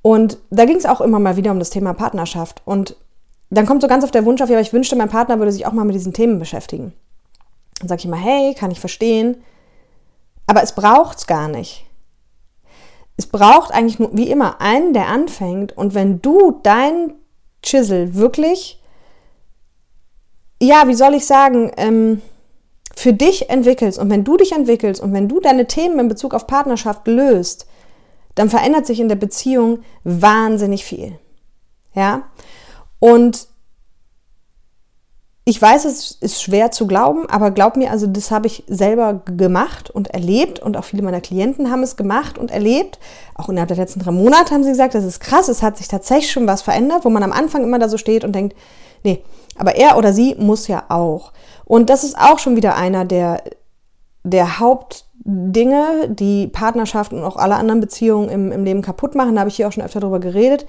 [0.00, 2.62] Und da ging es auch immer mal wieder um das Thema Partnerschaft.
[2.64, 2.96] Und
[3.56, 5.66] dann kommt so ganz auf der Wunsch auf, ja, ich wünschte, mein Partner würde sich
[5.66, 6.94] auch mal mit diesen Themen beschäftigen.
[7.80, 9.42] Dann sage ich immer, hey, kann ich verstehen.
[10.46, 11.84] Aber es braucht es gar nicht.
[13.16, 15.76] Es braucht eigentlich nur, wie immer, einen, der anfängt.
[15.76, 17.12] Und wenn du dein
[17.62, 18.80] Chisel wirklich,
[20.60, 22.22] ja, wie soll ich sagen, ähm,
[22.94, 26.34] für dich entwickelst und wenn du dich entwickelst und wenn du deine Themen in Bezug
[26.34, 27.66] auf Partnerschaft löst,
[28.34, 31.18] dann verändert sich in der Beziehung wahnsinnig viel.
[31.94, 32.22] Ja?
[33.02, 33.48] Und
[35.44, 39.22] ich weiß, es ist schwer zu glauben, aber glaub mir, also das habe ich selber
[39.24, 43.00] gemacht und erlebt und auch viele meiner Klienten haben es gemacht und erlebt.
[43.34, 45.88] Auch innerhalb der letzten drei Monate haben sie gesagt, das ist krass, es hat sich
[45.88, 48.56] tatsächlich schon was verändert, wo man am Anfang immer da so steht und denkt,
[49.02, 49.24] nee,
[49.56, 51.32] aber er oder sie muss ja auch.
[51.64, 53.42] Und das ist auch schon wieder einer der,
[54.22, 59.34] der Hauptdinge, die Partnerschaften und auch alle anderen Beziehungen im, im Leben kaputt machen.
[59.34, 60.66] Da habe ich hier auch schon öfter drüber geredet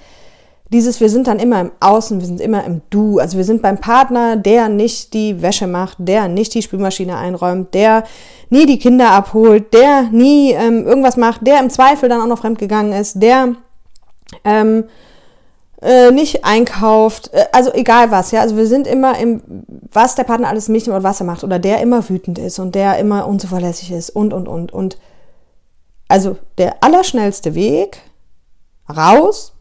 [0.74, 3.20] dieses, wir sind dann immer im Außen, wir sind immer im Du.
[3.20, 7.72] Also wir sind beim Partner, der nicht die Wäsche macht, der nicht die Spülmaschine einräumt,
[7.74, 8.02] der
[8.50, 12.40] nie die Kinder abholt, der nie ähm, irgendwas macht, der im Zweifel dann auch noch
[12.40, 13.54] fremdgegangen ist, der
[14.44, 14.84] ähm,
[15.80, 18.40] äh, nicht einkauft, äh, also egal was, ja.
[18.40, 19.42] Also wir sind immer im,
[19.92, 22.98] was der Partner alles Milch oder Wasser macht oder der immer wütend ist und der
[22.98, 24.72] immer unzuverlässig ist und, und, und.
[24.72, 24.98] Und
[26.08, 28.02] also der allerschnellste Weg
[28.88, 29.53] raus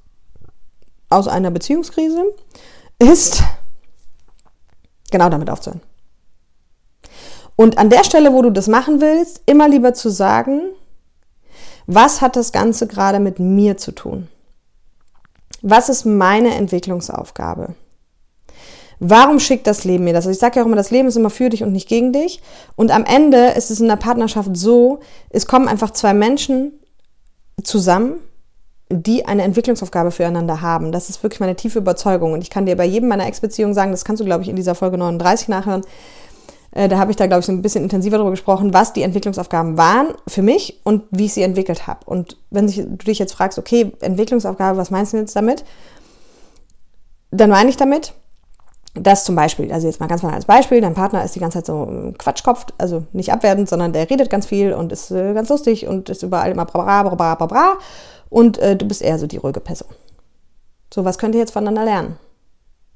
[1.13, 2.23] aus einer Beziehungskrise
[2.99, 3.43] ist,
[5.11, 5.81] genau damit aufzuhören.
[7.55, 10.61] Und an der Stelle, wo du das machen willst, immer lieber zu sagen,
[11.85, 14.27] was hat das Ganze gerade mit mir zu tun?
[15.61, 17.75] Was ist meine Entwicklungsaufgabe?
[18.99, 20.25] Warum schickt das Leben mir das?
[20.25, 22.13] Also ich sage ja auch immer, das Leben ist immer für dich und nicht gegen
[22.13, 22.41] dich.
[22.75, 24.99] Und am Ende ist es in der Partnerschaft so,
[25.29, 26.71] es kommen einfach zwei Menschen
[27.63, 28.19] zusammen,
[28.89, 30.91] die eine Entwicklungsaufgabe füreinander haben.
[30.91, 32.33] Das ist wirklich meine tiefe Überzeugung.
[32.33, 34.55] Und ich kann dir bei jedem meiner Ex-Beziehungen sagen, das kannst du, glaube ich, in
[34.55, 35.81] dieser Folge 39 nachhören.
[36.71, 39.03] Äh, da habe ich da, glaube ich, so ein bisschen intensiver darüber gesprochen, was die
[39.03, 41.99] Entwicklungsaufgaben waren für mich und wie ich sie entwickelt habe.
[42.05, 45.63] Und wenn du dich jetzt fragst, okay, Entwicklungsaufgabe, was meinst du jetzt damit?
[47.31, 48.13] Dann meine ich damit,
[48.95, 51.59] dass zum Beispiel, also jetzt mal ganz mal als Beispiel, dein Partner ist die ganze
[51.59, 55.33] Zeit so ein Quatschkopf, also nicht abwertend, sondern der redet ganz viel und ist äh,
[55.33, 57.77] ganz lustig und ist überall immer bra bra bra bra bra
[58.33, 59.89] und äh, du bist eher so die ruhige Person.
[60.91, 62.17] So, was könnt ihr jetzt voneinander lernen?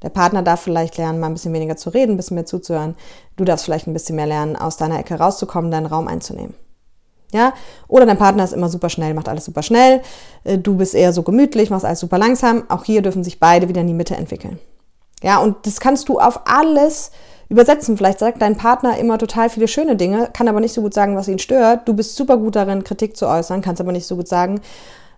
[0.02, 2.96] Der Partner darf vielleicht lernen, mal ein bisschen weniger zu reden, ein bisschen mehr zuzuhören.
[3.36, 6.56] Du darfst vielleicht ein bisschen mehr lernen, aus deiner Ecke rauszukommen, deinen Raum einzunehmen.
[7.32, 7.54] Ja?
[7.88, 10.02] Oder dein Partner ist immer super schnell, macht alles super schnell.
[10.44, 12.64] Äh, du bist eher so gemütlich, machst alles super langsam.
[12.70, 14.60] Auch hier dürfen sich beide wieder in die Mitte entwickeln.
[15.22, 17.12] Ja, und das kannst du auf alles
[17.50, 17.96] übersetzen.
[17.96, 21.16] Vielleicht sagt dein Partner immer total viele schöne Dinge, kann aber nicht so gut sagen,
[21.16, 21.88] was ihn stört.
[21.88, 24.62] Du bist super gut darin, Kritik zu äußern, kannst aber nicht so gut sagen,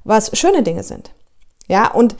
[0.03, 1.11] was schöne Dinge sind.
[1.67, 2.15] Ja, und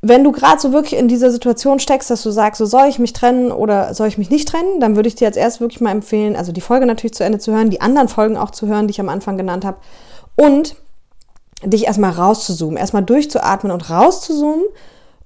[0.00, 2.98] wenn du gerade so wirklich in dieser Situation steckst, dass du sagst, so soll ich
[2.98, 5.80] mich trennen oder soll ich mich nicht trennen, dann würde ich dir als erstes wirklich
[5.80, 8.68] mal empfehlen, also die Folge natürlich zu Ende zu hören, die anderen Folgen auch zu
[8.68, 9.78] hören, die ich am Anfang genannt habe
[10.36, 10.76] und
[11.64, 14.66] dich erstmal rauszuzoomen, erstmal durchzuatmen und rauszuzoomen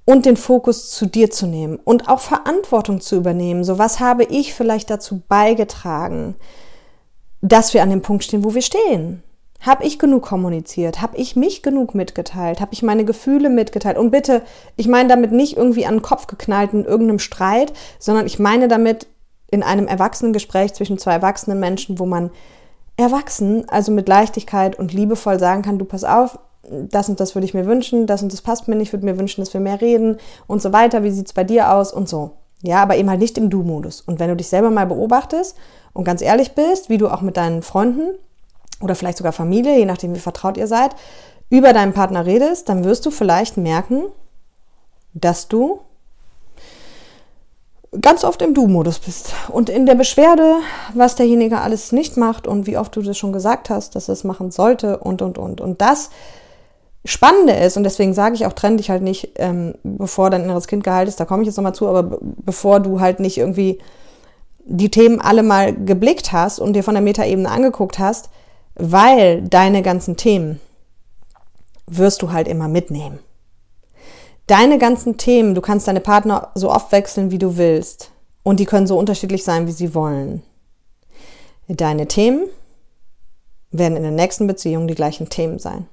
[0.07, 3.65] und den Fokus zu dir zu nehmen und auch Verantwortung zu übernehmen.
[3.65, 6.35] So was habe ich vielleicht dazu beigetragen,
[7.43, 9.23] dass wir an dem Punkt stehen, wo wir stehen?
[9.63, 11.01] Habe ich genug kommuniziert?
[11.01, 12.61] Habe ich mich genug mitgeteilt?
[12.61, 13.97] Habe ich meine Gefühle mitgeteilt?
[13.97, 14.43] Und bitte,
[14.77, 18.67] ich meine damit nicht irgendwie an den Kopf geknallt in irgendeinem Streit, sondern ich meine
[18.67, 19.07] damit
[19.51, 22.31] in einem erwachsenen Gespräch zwischen zwei erwachsenen Menschen, wo man
[22.97, 27.45] erwachsen, also mit Leichtigkeit und liebevoll sagen kann, du pass auf, das und das würde
[27.45, 29.61] ich mir wünschen, das und das passt mir nicht, ich würde mir wünschen, dass wir
[29.61, 32.33] mehr reden und so weiter, wie sieht es bei dir aus und so.
[32.63, 34.01] Ja, aber eben halt nicht im Du-Modus.
[34.03, 35.57] Und wenn du dich selber mal beobachtest
[35.93, 38.13] und ganz ehrlich bist, wie du auch mit deinen Freunden
[38.83, 40.95] oder vielleicht sogar Familie, je nachdem wie vertraut ihr seid,
[41.49, 44.05] über deinen Partner redest, dann wirst du vielleicht merken,
[45.15, 45.81] dass du
[48.01, 49.35] ganz oft im Du-Modus bist.
[49.49, 50.57] Und in der Beschwerde,
[50.95, 54.15] was derjenige alles nicht macht und wie oft du das schon gesagt hast, dass er
[54.15, 55.61] es machen sollte und, und, und.
[55.61, 56.11] Und das
[57.05, 60.69] Spannende ist, und deswegen sage ich auch, trenn dich halt nicht, ähm, bevor dein inneres
[60.69, 63.79] Kind geheilt ist, da komme ich jetzt nochmal zu, aber bevor du halt nicht irgendwie
[64.65, 68.31] die Themen alle mal geblickt hast und dir von der Metaebene angeguckt hast,
[68.75, 70.61] weil deine ganzen Themen
[71.87, 73.19] wirst du halt immer mitnehmen.
[74.47, 78.11] Deine ganzen Themen, du kannst deine Partner so oft wechseln, wie du willst.
[78.43, 80.43] Und die können so unterschiedlich sein, wie sie wollen.
[81.69, 82.49] Deine Themen
[83.71, 85.87] werden in der nächsten Beziehung die gleichen Themen sein.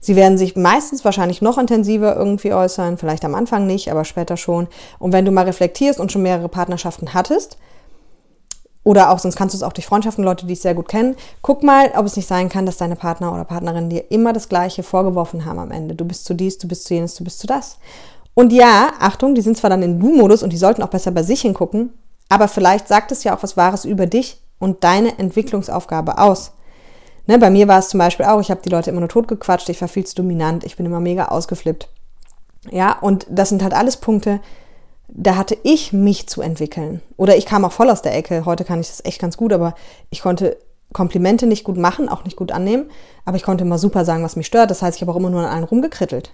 [0.00, 4.36] Sie werden sich meistens wahrscheinlich noch intensiver irgendwie äußern, vielleicht am Anfang nicht, aber später
[4.36, 4.68] schon.
[4.98, 7.58] Und wenn du mal reflektierst und schon mehrere Partnerschaften hattest,
[8.86, 11.16] oder auch, sonst kannst du es auch durch Freundschaften, Leute, die dich sehr gut kennen.
[11.42, 14.48] Guck mal, ob es nicht sein kann, dass deine Partner oder Partnerin dir immer das
[14.48, 15.96] Gleiche vorgeworfen haben am Ende.
[15.96, 17.78] Du bist zu dies, du bist zu jenes, du bist zu das.
[18.34, 21.24] Und ja, Achtung, die sind zwar dann in Du-Modus und die sollten auch besser bei
[21.24, 21.94] sich hingucken,
[22.28, 26.52] aber vielleicht sagt es ja auch was Wahres über dich und deine Entwicklungsaufgabe aus.
[27.26, 29.68] Ne, bei mir war es zum Beispiel auch, ich habe die Leute immer nur totgequatscht,
[29.68, 31.88] ich war viel zu dominant, ich bin immer mega ausgeflippt.
[32.70, 34.38] Ja, und das sind halt alles Punkte,
[35.08, 37.00] da hatte ich mich zu entwickeln.
[37.16, 38.44] Oder ich kam auch voll aus der Ecke.
[38.44, 39.74] Heute kann ich das echt ganz gut, aber
[40.10, 40.56] ich konnte
[40.92, 42.90] Komplimente nicht gut machen, auch nicht gut annehmen.
[43.24, 44.70] Aber ich konnte immer super sagen, was mich stört.
[44.70, 46.32] Das heißt, ich habe auch immer nur an allen rumgekrittelt.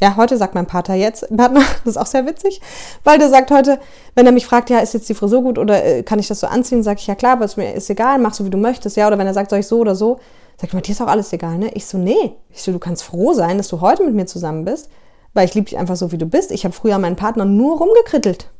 [0.00, 2.60] Ja, heute sagt mein Partner jetzt, Partner, das ist auch sehr witzig,
[3.02, 3.80] weil der sagt heute,
[4.14, 6.40] wenn er mich fragt, ja, ist jetzt die Frisur gut oder äh, kann ich das
[6.40, 8.58] so anziehen, sage ich, ja klar, aber ist mir ist egal, mach so wie du
[8.58, 10.20] möchtest, ja, oder wenn er sagt, soll ich so oder so,
[10.60, 11.72] sagt mir, dir ist auch alles egal, ne?
[11.74, 14.64] Ich so, nee, ich so, du kannst froh sein, dass du heute mit mir zusammen
[14.64, 14.88] bist,
[15.34, 16.50] weil ich liebe dich einfach so, wie du bist.
[16.50, 18.50] Ich habe früher meinen Partner nur rumgekrittelt.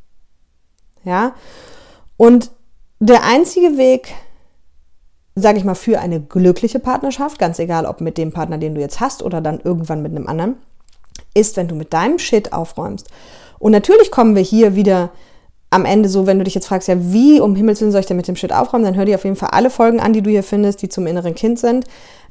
[1.05, 1.35] Ja?
[2.17, 2.51] Und
[3.01, 4.15] der einzige Weg,
[5.35, 8.81] sage ich mal, für eine glückliche Partnerschaft, ganz egal, ob mit dem Partner, den du
[8.81, 10.57] jetzt hast oder dann irgendwann mit einem anderen,
[11.35, 13.09] ist, wenn du mit deinem Shit aufräumst.
[13.59, 15.11] Und natürlich kommen wir hier wieder
[15.71, 18.07] am Ende so, wenn du dich jetzt fragst, ja, wie um Himmels Willen soll ich
[18.07, 20.23] denn mit dem Shit aufräumen, dann hör dir auf jeden Fall alle Folgen an, die
[20.23, 21.85] du hier findest, die zum inneren Kind sind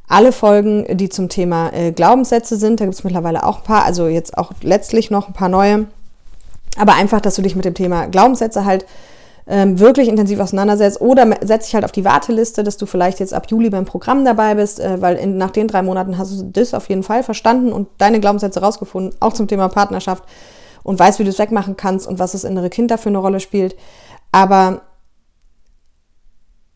[0.07, 2.79] alle Folgen, die zum Thema äh, Glaubenssätze sind.
[2.79, 5.87] Da gibt es mittlerweile auch ein paar, also jetzt auch letztlich noch ein paar neue.
[6.77, 8.85] Aber einfach, dass du dich mit dem Thema Glaubenssätze halt
[9.47, 13.33] ähm, wirklich intensiv auseinandersetzt oder setz dich halt auf die Warteliste, dass du vielleicht jetzt
[13.33, 16.43] ab Juli beim Programm dabei bist, äh, weil in, nach den drei Monaten hast du
[16.43, 20.23] das auf jeden Fall verstanden und deine Glaubenssätze rausgefunden, auch zum Thema Partnerschaft
[20.83, 23.39] und weißt, wie du es wegmachen kannst und was das innere Kind dafür eine Rolle
[23.39, 23.75] spielt.
[24.31, 24.81] Aber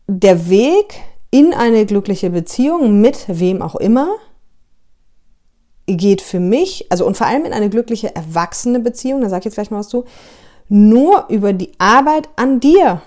[0.06, 0.94] der Weg
[1.32, 4.08] in eine glückliche Beziehung mit wem auch immer
[5.86, 9.44] geht für mich, also und vor allem in eine glückliche erwachsene Beziehung, da sage ich
[9.46, 10.04] jetzt gleich mal was zu,
[10.68, 13.02] nur über die Arbeit an dir.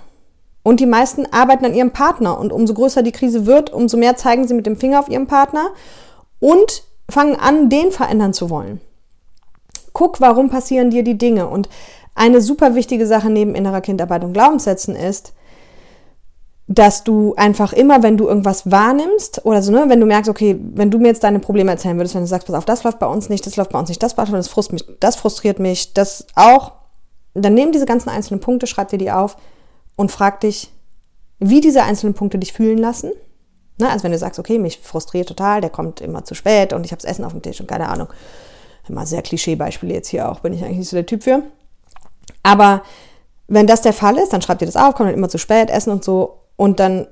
[0.63, 2.39] Und die meisten arbeiten an ihrem Partner.
[2.39, 5.27] Und umso größer die Krise wird, umso mehr zeigen sie mit dem Finger auf ihren
[5.27, 5.69] Partner
[6.39, 8.81] und fangen an, den verändern zu wollen.
[9.93, 11.47] Guck, warum passieren dir die Dinge.
[11.47, 11.69] Und
[12.15, 15.33] eine super wichtige Sache neben innerer Kindarbeit und Glaubenssätzen ist,
[16.67, 20.59] dass du einfach immer, wenn du irgendwas wahrnimmst oder so, ne, wenn du merkst, okay,
[20.59, 22.97] wenn du mir jetzt deine Probleme erzählen würdest, wenn du sagst, pass auf, das läuft
[22.97, 25.93] bei uns nicht, das läuft bei uns nicht, das, das, frust mich, das frustriert mich,
[25.93, 26.71] das auch,
[27.35, 29.37] dann nimm diese ganzen einzelnen Punkte, schreib dir die auf
[29.95, 30.71] und frag dich,
[31.37, 33.11] wie diese einzelnen Punkte dich fühlen lassen.
[33.77, 36.85] Ne, also wenn du sagst, okay, mich frustriert total, der kommt immer zu spät und
[36.85, 38.07] ich habe das Essen auf dem Tisch und keine Ahnung.
[38.87, 41.43] Immer sehr Klischeebeispiele jetzt hier auch, bin ich eigentlich nicht so der Typ für.
[42.41, 42.83] Aber
[43.47, 45.69] wenn das der Fall ist, dann schreib dir das auf, kommt dann immer zu spät,
[45.69, 47.07] essen und so und dann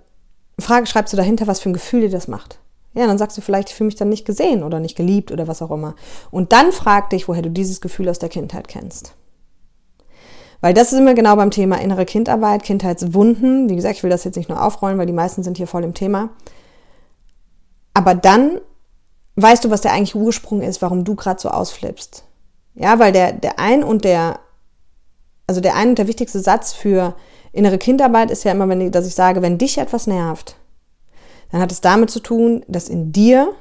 [0.59, 2.59] Frage, schreibst du dahinter, was für ein Gefühl dir das macht.
[2.93, 5.47] Ja, dann sagst du vielleicht, ich fühle mich dann nicht gesehen oder nicht geliebt oder
[5.47, 5.95] was auch immer.
[6.29, 9.15] Und dann frag dich, woher du dieses Gefühl aus der Kindheit kennst.
[10.61, 13.67] Weil das ist immer genau beim Thema innere Kindarbeit, Kindheitswunden.
[13.67, 15.83] Wie gesagt, ich will das jetzt nicht nur aufrollen, weil die meisten sind hier voll
[15.83, 16.29] im Thema.
[17.95, 18.61] Aber dann
[19.35, 22.23] weißt du, was der eigentliche Ursprung ist, warum du gerade so ausflippst.
[22.75, 24.39] Ja, weil der, der ein und der,
[25.47, 27.15] also der ein und der wichtigste Satz für
[27.53, 30.55] Innere Kindarbeit ist ja immer, wenn ich, dass ich sage, wenn dich etwas nervt,
[31.51, 33.53] dann hat es damit zu tun, dass in dir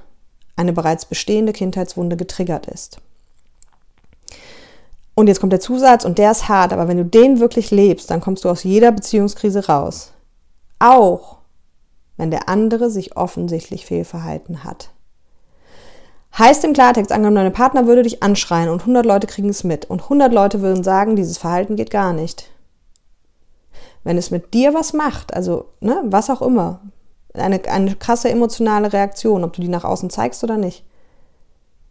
[0.57, 2.99] eine bereits bestehende Kindheitswunde getriggert ist.
[5.15, 8.11] Und jetzt kommt der Zusatz und der ist hart, aber wenn du den wirklich lebst,
[8.11, 10.13] dann kommst du aus jeder Beziehungskrise raus.
[10.79, 11.37] Auch
[12.17, 14.91] wenn der andere sich offensichtlich fehlverhalten hat.
[16.39, 19.85] Heißt im Klartext, angenommen, deine Partner würde dich anschreien und 100 Leute kriegen es mit
[19.91, 22.52] und 100 Leute würden sagen, dieses Verhalten geht gar nicht.
[24.05, 26.81] Wenn es mit dir was macht, also ne, was auch immer,
[27.35, 30.85] eine, eine krasse emotionale Reaktion, ob du die nach außen zeigst oder nicht,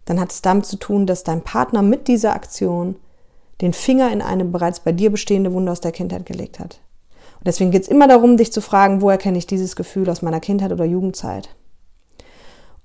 [0.06, 2.96] dann hat es damit zu tun, dass dein Partner mit dieser Aktion
[3.62, 6.80] den Finger in eine bereits bei dir bestehende Wunde aus der Kindheit gelegt hat.
[7.40, 10.22] Und deswegen geht es immer darum, dich zu fragen, woher kenne ich dieses Gefühl aus
[10.22, 11.50] meiner Kindheit oder Jugendzeit?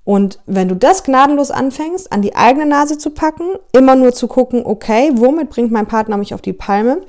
[0.03, 4.27] Und wenn du das gnadenlos anfängst, an die eigene Nase zu packen, immer nur zu
[4.27, 7.01] gucken, okay, womit bringt mein Partner mich auf die Palme?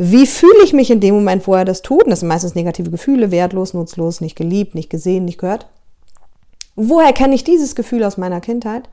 [0.00, 2.04] Wie fühle ich mich in dem Moment, wo er das tut?
[2.06, 5.66] Das sind meistens negative Gefühle, wertlos, nutzlos, nicht geliebt, nicht gesehen, nicht gehört.
[6.76, 8.88] Woher kenne ich dieses Gefühl aus meiner Kindheit?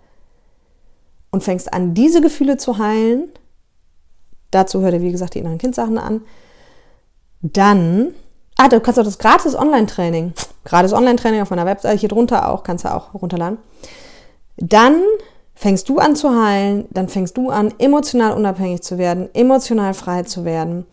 [1.30, 3.30] Und fängst an, diese Gefühle zu heilen.
[4.50, 6.22] Dazu hört ihr, wie gesagt, die inneren Kindsachen an.
[7.44, 8.16] Dann,
[8.58, 12.64] ah, du kannst auch das gratis Online-Training, gratis Online-Training auf meiner Webseite, hier drunter auch,
[12.64, 13.60] kannst du auch runterladen.
[14.58, 15.04] Dann
[15.56, 20.24] fängst du an zu heilen, dann fängst du an, emotional unabhängig zu werden, emotional frei
[20.24, 20.86] zu werden.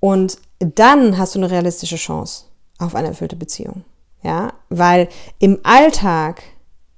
[0.00, 2.44] Und dann hast du eine realistische Chance
[2.78, 3.84] auf eine erfüllte Beziehung.
[4.22, 6.42] Ja, weil im Alltag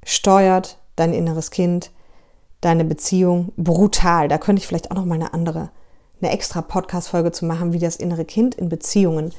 [0.04, 1.90] steuert dein inneres Kind
[2.60, 4.28] deine Beziehung brutal.
[4.28, 5.70] Da könnte ich vielleicht auch noch mal eine andere,
[6.20, 9.32] eine extra Podcast-Folge zu machen, wie das innere Kind in Beziehungen.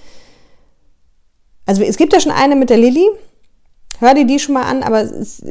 [1.65, 3.08] Also es gibt ja schon eine mit der Lilly,
[3.99, 5.05] hör dir die schon mal an, aber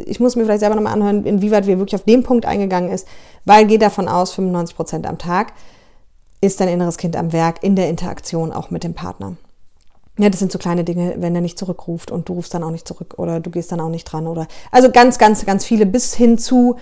[0.06, 3.06] ich muss mir vielleicht selber nochmal anhören, inwieweit wir wirklich auf den Punkt eingegangen ist,
[3.44, 5.52] weil geht davon aus, 95 Prozent am Tag
[6.40, 9.36] ist dein inneres Kind am Werk in der Interaktion auch mit dem Partner.
[10.18, 12.70] Ja, das sind so kleine Dinge, wenn er nicht zurückruft und du rufst dann auch
[12.70, 15.84] nicht zurück oder du gehst dann auch nicht dran oder also ganz, ganz, ganz viele
[15.84, 16.76] bis hin zu,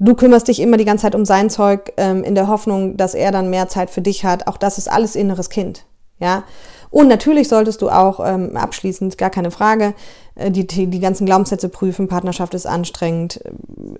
[0.00, 3.14] du kümmerst dich immer die ganze Zeit um sein Zeug ähm, in der Hoffnung, dass
[3.14, 4.48] er dann mehr Zeit für dich hat.
[4.48, 5.84] Auch das ist alles inneres Kind.
[6.18, 6.42] Ja.
[6.90, 9.94] Und natürlich solltest du auch ähm, abschließend, gar keine Frage,
[10.36, 12.08] die, die, die ganzen Glaubenssätze prüfen.
[12.08, 13.40] Partnerschaft ist anstrengend,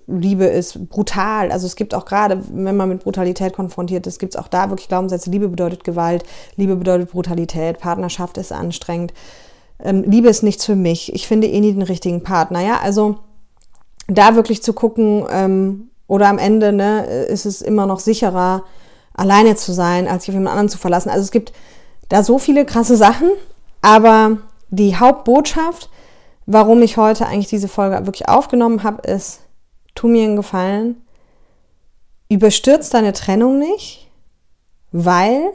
[0.07, 1.51] Liebe ist brutal.
[1.51, 4.71] Also es gibt auch gerade, wenn man mit Brutalität konfrontiert ist, gibt es auch da
[4.71, 5.31] wirklich Glaubenssätze.
[5.31, 6.25] Liebe bedeutet Gewalt,
[6.57, 9.13] Liebe bedeutet Brutalität, Partnerschaft ist anstrengend.
[9.83, 11.15] Ähm, Liebe ist nichts für mich.
[11.15, 12.61] Ich finde eh nie den richtigen Partner.
[12.61, 13.17] Ja, also
[14.07, 18.65] da wirklich zu gucken, ähm, oder am Ende ne, ist es immer noch sicherer,
[19.15, 21.09] alleine zu sein, als sich auf jemand anderen zu verlassen.
[21.09, 21.53] Also es gibt
[22.09, 23.31] da so viele krasse Sachen,
[23.81, 24.39] aber
[24.71, 25.89] die Hauptbotschaft,
[26.53, 29.41] warum ich heute eigentlich diese Folge wirklich aufgenommen habe, ist,
[29.95, 30.97] tu mir einen Gefallen,
[32.29, 34.11] überstürzt deine Trennung nicht,
[34.91, 35.53] weil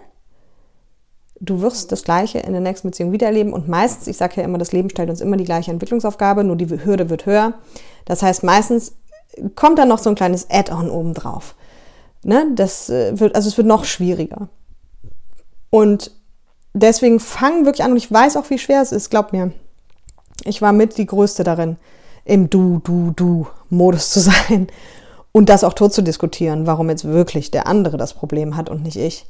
[1.42, 4.58] du wirst das Gleiche in der nächsten Beziehung wiedererleben und meistens, ich sage ja immer,
[4.58, 7.56] das Leben stellt uns immer die gleiche Entwicklungsaufgabe, nur die Hürde wird höher.
[8.06, 8.94] Das heißt, meistens
[9.56, 11.56] kommt dann noch so ein kleines Add-on obendrauf.
[12.24, 12.48] Ne?
[12.56, 14.48] Das äh, wird, also es wird noch schwieriger.
[15.70, 16.12] Und
[16.74, 19.52] deswegen fang wirklich an und ich weiß auch, wie schwer es ist, glaub mir.
[20.46, 21.78] Ich war mit die Größte darin,
[22.24, 24.68] im Du, Du, Du-Modus zu sein
[25.32, 28.84] und das auch tot zu diskutieren, warum jetzt wirklich der andere das Problem hat und
[28.84, 29.26] nicht ich.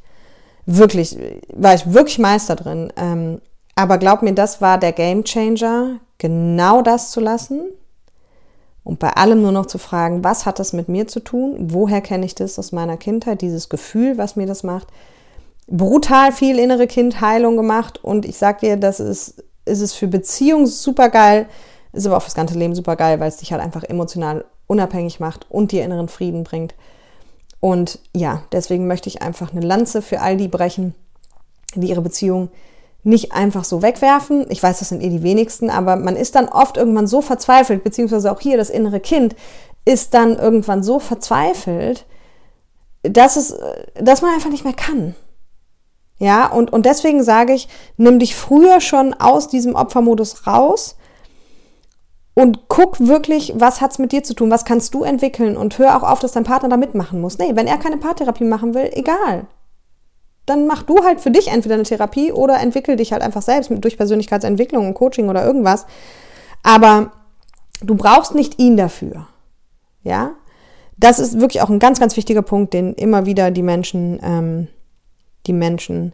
[0.66, 1.18] Wirklich,
[1.54, 2.92] war ich wirklich Meister drin.
[2.98, 3.42] Ähm,
[3.76, 7.62] aber glaub mir, das war der Game Changer, genau das zu lassen
[8.84, 11.56] und bei allem nur noch zu fragen, was hat das mit mir zu tun?
[11.60, 14.88] Woher kenne ich das aus meiner Kindheit, dieses Gefühl, was mir das macht?
[15.68, 20.68] brutal viel innere Kindheilung gemacht und ich sag dir, das ist, ist es für Beziehungen
[20.68, 21.48] super geil,
[21.94, 25.20] ist aber auch fürs ganze Leben super geil, weil es dich halt einfach emotional unabhängig
[25.20, 26.76] macht und dir inneren Frieden bringt.
[27.60, 30.94] Und ja, deswegen möchte ich einfach eine Lanze für all die brechen,
[31.76, 32.50] die ihre Beziehung
[33.04, 34.46] nicht einfach so wegwerfen.
[34.50, 37.84] Ich weiß, das sind eh die wenigsten, aber man ist dann oft irgendwann so verzweifelt,
[37.84, 39.36] beziehungsweise auch hier das innere Kind
[39.86, 42.06] ist dann irgendwann so verzweifelt,
[43.04, 43.56] dass, es,
[43.94, 45.16] dass man einfach nicht mehr kann.
[46.18, 50.96] Ja, und, und deswegen sage ich, nimm dich früher schon aus diesem Opfermodus raus
[52.36, 55.98] und guck wirklich, was hat's mit dir zu tun, was kannst du entwickeln und hör
[55.98, 57.38] auch auf, dass dein Partner da mitmachen muss.
[57.38, 59.48] Nee, wenn er keine Paartherapie machen will, egal.
[60.46, 63.72] Dann mach du halt für dich entweder eine Therapie oder entwickel dich halt einfach selbst
[63.74, 65.86] durch Persönlichkeitsentwicklung und Coaching oder irgendwas.
[66.62, 67.12] Aber
[67.82, 69.28] du brauchst nicht ihn dafür.
[70.04, 70.32] Ja,
[70.98, 74.68] das ist wirklich auch ein ganz, ganz wichtiger Punkt, den immer wieder die Menschen ähm,
[75.48, 76.14] die Menschen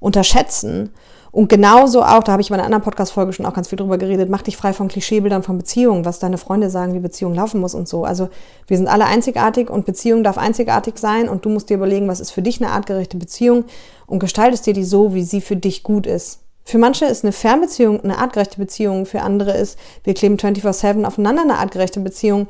[0.00, 0.90] unterschätzen.
[1.32, 3.96] Und genauso auch, da habe ich in einer anderen Podcast-Folge schon auch ganz viel drüber
[3.96, 7.58] geredet, mach dich frei von Klischeebildern von Beziehungen, was deine Freunde sagen, wie Beziehung laufen
[7.58, 8.04] muss und so.
[8.04, 8.28] Also
[8.66, 12.20] wir sind alle einzigartig und Beziehung darf einzigartig sein und du musst dir überlegen, was
[12.20, 13.64] ist für dich eine artgerechte Beziehung
[14.06, 16.40] und gestaltest dir die so, wie sie für dich gut ist.
[16.64, 21.42] Für manche ist eine Fernbeziehung eine artgerechte Beziehung, für andere ist, wir kleben 24-7 aufeinander
[21.42, 22.46] eine artgerechte Beziehung.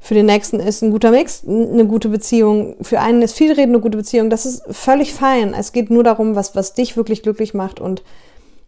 [0.00, 2.76] Für den nächsten ist ein guter Mix eine gute Beziehung.
[2.82, 4.30] Für einen ist viel Reden eine gute Beziehung.
[4.30, 5.54] Das ist völlig fein.
[5.54, 8.02] Es geht nur darum, was, was dich wirklich glücklich macht und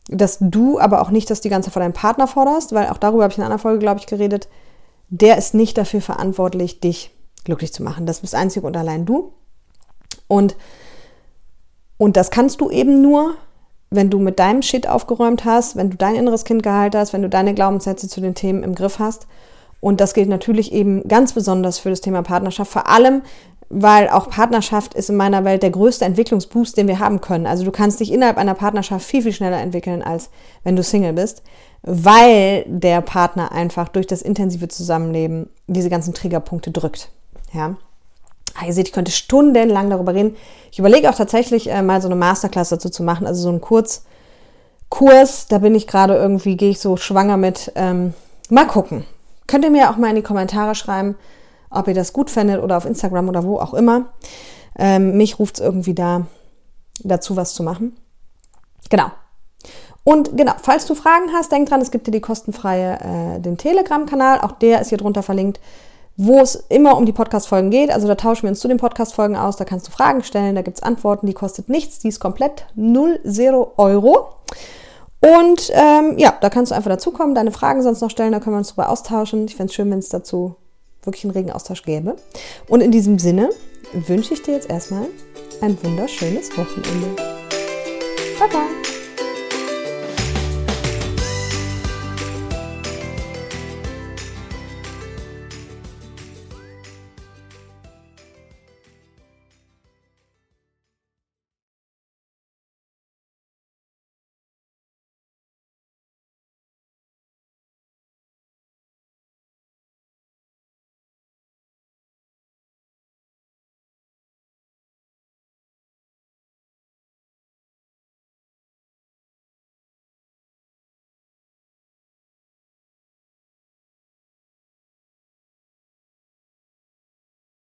[0.08, 3.22] dass du aber auch nicht das die ganze von deinem Partner forderst, weil auch darüber
[3.22, 4.48] habe ich in einer Folge, glaube ich, geredet.
[5.08, 7.12] Der ist nicht dafür verantwortlich, dich
[7.44, 8.06] glücklich zu machen.
[8.06, 9.32] Das bist einzig und allein du.
[10.26, 10.56] Und,
[11.96, 13.34] und das kannst du eben nur,
[13.90, 17.22] wenn du mit deinem Shit aufgeräumt hast, wenn du dein inneres Kind geheilt hast, wenn
[17.22, 19.26] du deine Glaubenssätze zu den Themen im Griff hast
[19.80, 23.22] und das gilt natürlich eben ganz besonders für das Thema Partnerschaft, vor allem,
[23.70, 27.46] weil auch Partnerschaft ist in meiner Welt der größte Entwicklungsboost, den wir haben können.
[27.46, 30.30] Also du kannst dich innerhalb einer Partnerschaft viel, viel schneller entwickeln, als
[30.64, 31.42] wenn du Single bist,
[31.82, 37.10] weil der Partner einfach durch das intensive Zusammenleben diese ganzen Triggerpunkte drückt.
[37.54, 37.76] Ja.
[38.54, 40.34] Ah, ihr seht, ich könnte stundenlang darüber reden.
[40.72, 43.60] Ich überlege auch tatsächlich äh, mal so eine Masterclass dazu zu machen, also so einen
[43.60, 45.46] Kurzkurs.
[45.48, 47.70] Da bin ich gerade irgendwie, gehe ich so schwanger mit.
[47.76, 48.14] Ähm,
[48.48, 49.04] mal gucken.
[49.51, 51.17] Könnt ihr mir auch mal in die Kommentare schreiben,
[51.71, 54.13] ob ihr das gut findet oder auf Instagram oder wo auch immer.
[54.79, 56.27] Ähm, mich ruft es irgendwie da
[57.03, 57.96] dazu, was zu machen.
[58.90, 59.11] Genau.
[60.05, 63.59] Und genau, falls du Fragen hast, denk dran, es gibt dir die kostenfreie, äh, den
[63.59, 65.59] Telegram-Kanal, auch der ist hier drunter verlinkt,
[66.17, 67.90] wo es immer um die Podcast-Folgen geht.
[67.90, 70.63] Also da tauschen wir uns zu den Podcast-Folgen aus, da kannst du Fragen stellen, da
[70.63, 74.29] gibt es Antworten, die kostet nichts, die ist komplett 0, 0 Euro.
[75.21, 78.54] Und ähm, ja, da kannst du einfach dazukommen, deine Fragen sonst noch stellen, da können
[78.54, 79.44] wir uns darüber austauschen.
[79.44, 80.56] Ich fände es schön, wenn es dazu
[81.02, 82.16] wirklich einen regen Austausch gäbe.
[82.68, 83.50] Und in diesem Sinne
[83.92, 85.06] wünsche ich dir jetzt erstmal
[85.60, 87.16] ein wunderschönes Wochenende.
[88.38, 89.00] Bye bye.